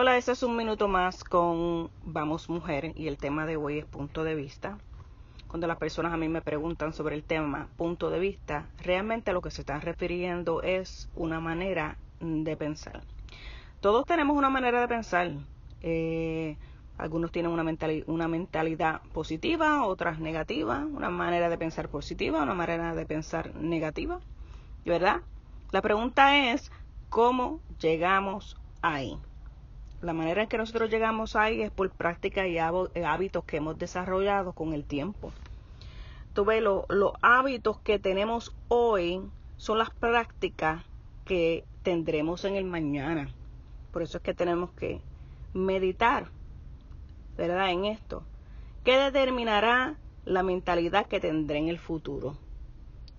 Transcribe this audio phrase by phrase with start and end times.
[0.00, 3.84] Hola, este es un minuto más con Vamos Mujer y el tema de hoy es
[3.84, 4.78] punto de vista.
[5.48, 9.42] Cuando las personas a mí me preguntan sobre el tema punto de vista, realmente lo
[9.42, 13.02] que se están refiriendo es una manera de pensar.
[13.80, 15.32] Todos tenemos una manera de pensar.
[15.82, 16.56] Eh,
[16.96, 17.64] algunos tienen una,
[18.06, 24.20] una mentalidad positiva, otras negativa, una manera de pensar positiva, una manera de pensar negativa,
[24.86, 25.22] ¿verdad?
[25.72, 26.70] La pregunta es,
[27.08, 29.18] ¿cómo llegamos ahí?
[30.00, 33.78] La manera en que nosotros llegamos ahí es por prácticas y eh, hábitos que hemos
[33.78, 35.32] desarrollado con el tiempo.
[36.34, 39.20] Tú ves, los hábitos que tenemos hoy
[39.56, 40.84] son las prácticas
[41.24, 43.28] que tendremos en el mañana.
[43.92, 45.00] Por eso es que tenemos que
[45.52, 46.28] meditar,
[47.36, 47.70] ¿verdad?
[47.70, 48.22] En esto.
[48.84, 52.36] ¿Qué determinará la mentalidad que tendré en el futuro?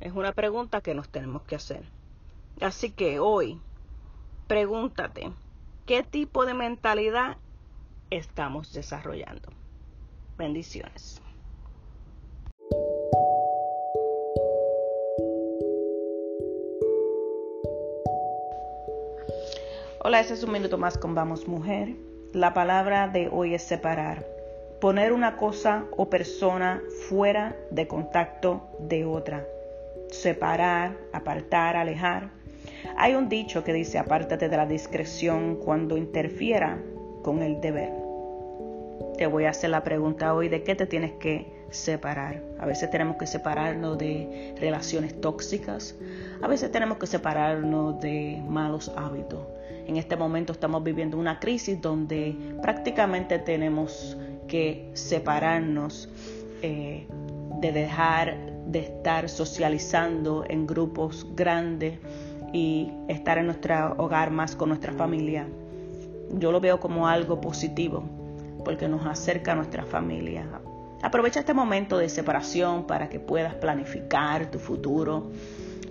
[0.00, 1.82] Es una pregunta que nos tenemos que hacer.
[2.60, 3.60] Así que hoy,
[4.46, 5.32] pregúntate,
[5.88, 7.38] qué tipo de mentalidad
[8.10, 9.48] estamos desarrollando.
[10.36, 11.22] Bendiciones.
[20.04, 21.96] Hola, este es un minuto más con Vamos Mujer.
[22.34, 24.26] La palabra de hoy es separar.
[24.82, 29.46] Poner una cosa o persona fuera de contacto de otra.
[30.10, 32.37] Separar, apartar, alejar.
[32.96, 36.78] Hay un dicho que dice, apártate de la discreción cuando interfiera
[37.22, 37.92] con el deber.
[39.16, 42.42] Te voy a hacer la pregunta hoy de qué te tienes que separar.
[42.58, 45.96] A veces tenemos que separarnos de relaciones tóxicas,
[46.40, 49.40] a veces tenemos que separarnos de malos hábitos.
[49.86, 56.08] En este momento estamos viviendo una crisis donde prácticamente tenemos que separarnos
[56.62, 57.06] eh,
[57.60, 61.98] de dejar de estar socializando en grupos grandes
[62.52, 65.46] y estar en nuestro hogar más con nuestra familia.
[66.32, 68.04] Yo lo veo como algo positivo
[68.64, 70.46] porque nos acerca a nuestra familia.
[71.02, 75.30] Aprovecha este momento de separación para que puedas planificar tu futuro,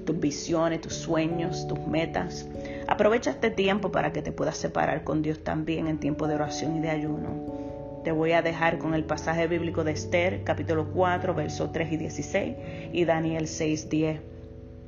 [0.06, 2.48] tus visiones, tus sueños, tus metas.
[2.88, 6.78] Aprovecha este tiempo para que te puedas separar con Dios también en tiempo de oración
[6.78, 8.02] y de ayuno.
[8.04, 11.98] Te voy a dejar con el pasaje bíblico de Esther, capítulo 4, versos 3 y
[11.98, 12.56] 16,
[12.94, 14.37] y Daniel 6, 10.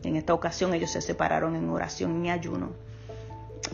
[0.03, 2.69] En esta ocasión ellos se separaron en oración y ayuno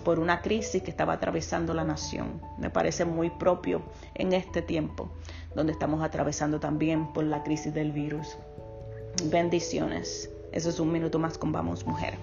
[0.04, 2.42] por una crisis que estaba atravesando la nación.
[2.58, 3.82] Me parece muy propio
[4.14, 5.10] en este tiempo,
[5.56, 8.38] donde estamos atravesando también por la crisis del virus.
[9.26, 10.30] Bendiciones.
[10.52, 12.16] Eso es un minuto más con Vamos Mujer.